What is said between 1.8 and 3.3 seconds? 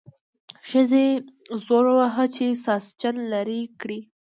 وواهه چې ساسچن